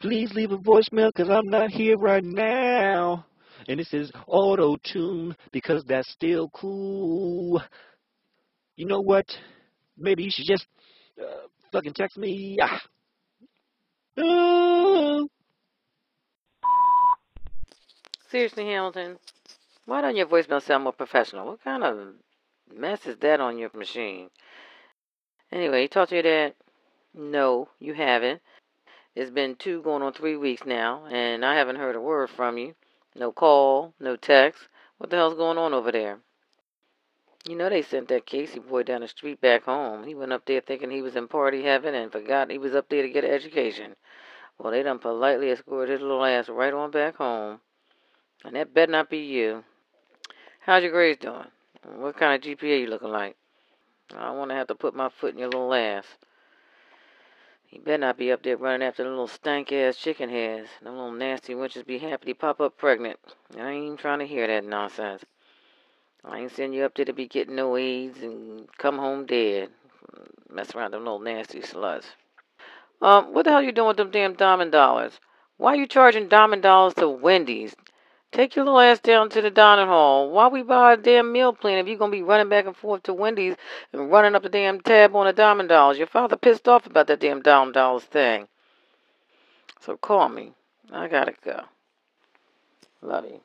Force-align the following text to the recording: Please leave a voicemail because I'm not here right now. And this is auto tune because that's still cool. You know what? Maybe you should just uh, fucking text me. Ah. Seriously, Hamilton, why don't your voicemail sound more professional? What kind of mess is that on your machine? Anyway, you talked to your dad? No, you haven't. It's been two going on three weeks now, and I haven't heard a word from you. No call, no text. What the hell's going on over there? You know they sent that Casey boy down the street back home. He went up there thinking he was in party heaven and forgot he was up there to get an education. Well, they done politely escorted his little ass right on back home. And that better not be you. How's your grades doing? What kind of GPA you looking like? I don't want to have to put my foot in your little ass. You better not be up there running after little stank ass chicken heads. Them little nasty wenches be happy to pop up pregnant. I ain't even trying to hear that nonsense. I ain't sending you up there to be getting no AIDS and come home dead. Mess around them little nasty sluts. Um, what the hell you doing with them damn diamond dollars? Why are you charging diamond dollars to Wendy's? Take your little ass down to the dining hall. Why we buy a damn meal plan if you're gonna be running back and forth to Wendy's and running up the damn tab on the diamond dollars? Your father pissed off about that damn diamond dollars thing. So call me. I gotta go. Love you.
Please 0.00 0.32
leave 0.32 0.50
a 0.50 0.58
voicemail 0.58 1.10
because 1.14 1.28
I'm 1.28 1.48
not 1.48 1.70
here 1.70 1.96
right 1.96 2.24
now. 2.24 3.26
And 3.68 3.78
this 3.78 3.92
is 3.92 4.10
auto 4.26 4.76
tune 4.82 5.36
because 5.52 5.84
that's 5.84 6.10
still 6.10 6.48
cool. 6.50 7.62
You 8.76 8.86
know 8.86 9.00
what? 9.00 9.26
Maybe 9.98 10.22
you 10.22 10.30
should 10.30 10.46
just 10.46 10.66
uh, 11.20 11.46
fucking 11.70 11.92
text 11.92 12.16
me. 12.16 12.56
Ah. 12.62 12.80
Seriously, 18.30 18.64
Hamilton, 18.64 19.18
why 19.84 20.00
don't 20.00 20.16
your 20.16 20.26
voicemail 20.26 20.62
sound 20.62 20.84
more 20.84 20.92
professional? 20.92 21.46
What 21.46 21.62
kind 21.62 21.84
of 21.84 22.14
mess 22.74 23.04
is 23.06 23.18
that 23.18 23.40
on 23.40 23.58
your 23.58 23.70
machine? 23.74 24.30
Anyway, 25.52 25.82
you 25.82 25.88
talked 25.88 26.10
to 26.10 26.14
your 26.16 26.22
dad? 26.22 26.54
No, 27.12 27.68
you 27.80 27.92
haven't. 27.92 28.40
It's 29.16 29.30
been 29.30 29.56
two 29.56 29.82
going 29.82 30.02
on 30.02 30.12
three 30.12 30.36
weeks 30.36 30.64
now, 30.64 31.04
and 31.10 31.44
I 31.44 31.56
haven't 31.56 31.76
heard 31.76 31.96
a 31.96 32.00
word 32.00 32.30
from 32.30 32.58
you. 32.58 32.76
No 33.16 33.32
call, 33.32 33.92
no 33.98 34.14
text. 34.14 34.68
What 34.98 35.10
the 35.10 35.16
hell's 35.16 35.34
going 35.34 35.58
on 35.58 35.74
over 35.74 35.90
there? 35.90 36.20
You 37.44 37.56
know 37.56 37.68
they 37.68 37.82
sent 37.82 38.08
that 38.08 38.26
Casey 38.26 38.60
boy 38.60 38.84
down 38.84 39.00
the 39.00 39.08
street 39.08 39.40
back 39.40 39.64
home. 39.64 40.04
He 40.04 40.14
went 40.14 40.32
up 40.32 40.44
there 40.44 40.60
thinking 40.60 40.90
he 40.90 41.02
was 41.02 41.16
in 41.16 41.26
party 41.26 41.64
heaven 41.64 41.94
and 41.94 42.12
forgot 42.12 42.50
he 42.50 42.58
was 42.58 42.74
up 42.74 42.88
there 42.88 43.02
to 43.02 43.08
get 43.08 43.24
an 43.24 43.30
education. 43.30 43.96
Well, 44.58 44.70
they 44.70 44.82
done 44.82 45.00
politely 45.00 45.50
escorted 45.50 45.94
his 45.94 46.02
little 46.02 46.24
ass 46.24 46.48
right 46.48 46.72
on 46.72 46.92
back 46.92 47.16
home. 47.16 47.60
And 48.44 48.54
that 48.54 48.72
better 48.72 48.92
not 48.92 49.10
be 49.10 49.18
you. 49.18 49.64
How's 50.60 50.84
your 50.84 50.92
grades 50.92 51.18
doing? 51.18 51.50
What 51.96 52.16
kind 52.16 52.34
of 52.34 52.48
GPA 52.48 52.80
you 52.80 52.86
looking 52.86 53.08
like? 53.08 53.36
I 54.14 54.26
don't 54.26 54.38
want 54.38 54.50
to 54.50 54.56
have 54.56 54.68
to 54.68 54.74
put 54.74 54.94
my 54.94 55.08
foot 55.08 55.32
in 55.32 55.38
your 55.38 55.48
little 55.48 55.74
ass. 55.74 56.04
You 57.70 57.80
better 57.80 57.98
not 57.98 58.18
be 58.18 58.32
up 58.32 58.42
there 58.42 58.56
running 58.56 58.86
after 58.86 59.04
little 59.04 59.28
stank 59.28 59.70
ass 59.70 59.96
chicken 59.96 60.28
heads. 60.28 60.68
Them 60.82 60.94
little 60.96 61.12
nasty 61.12 61.54
wenches 61.54 61.86
be 61.86 61.98
happy 61.98 62.32
to 62.32 62.34
pop 62.34 62.60
up 62.60 62.76
pregnant. 62.76 63.20
I 63.56 63.70
ain't 63.70 63.84
even 63.84 63.96
trying 63.96 64.18
to 64.18 64.26
hear 64.26 64.48
that 64.48 64.64
nonsense. 64.64 65.24
I 66.24 66.40
ain't 66.40 66.50
sending 66.50 66.78
you 66.78 66.84
up 66.84 66.96
there 66.96 67.04
to 67.04 67.12
be 67.12 67.28
getting 67.28 67.54
no 67.54 67.76
AIDS 67.76 68.22
and 68.22 68.68
come 68.76 68.98
home 68.98 69.24
dead. 69.24 69.70
Mess 70.52 70.74
around 70.74 70.90
them 70.90 71.04
little 71.04 71.20
nasty 71.20 71.60
sluts. 71.60 72.06
Um, 73.00 73.32
what 73.32 73.44
the 73.44 73.50
hell 73.50 73.62
you 73.62 73.70
doing 73.70 73.88
with 73.88 73.98
them 73.98 74.10
damn 74.10 74.34
diamond 74.34 74.72
dollars? 74.72 75.20
Why 75.56 75.74
are 75.74 75.76
you 75.76 75.86
charging 75.86 76.28
diamond 76.28 76.62
dollars 76.62 76.94
to 76.94 77.08
Wendy's? 77.08 77.76
Take 78.32 78.54
your 78.54 78.64
little 78.64 78.80
ass 78.80 79.00
down 79.00 79.28
to 79.30 79.42
the 79.42 79.50
dining 79.50 79.88
hall. 79.88 80.30
Why 80.30 80.46
we 80.48 80.62
buy 80.62 80.92
a 80.92 80.96
damn 80.96 81.32
meal 81.32 81.52
plan 81.52 81.78
if 81.78 81.88
you're 81.88 81.98
gonna 81.98 82.12
be 82.12 82.22
running 82.22 82.48
back 82.48 82.66
and 82.66 82.76
forth 82.76 83.02
to 83.04 83.12
Wendy's 83.12 83.56
and 83.92 84.10
running 84.10 84.36
up 84.36 84.44
the 84.44 84.48
damn 84.48 84.80
tab 84.80 85.16
on 85.16 85.26
the 85.26 85.32
diamond 85.32 85.68
dollars? 85.68 85.98
Your 85.98 86.06
father 86.06 86.36
pissed 86.36 86.68
off 86.68 86.86
about 86.86 87.08
that 87.08 87.20
damn 87.20 87.42
diamond 87.42 87.74
dollars 87.74 88.04
thing. 88.04 88.46
So 89.80 89.96
call 89.96 90.28
me. 90.28 90.52
I 90.92 91.08
gotta 91.08 91.34
go. 91.44 91.62
Love 93.02 93.24
you. 93.24 93.40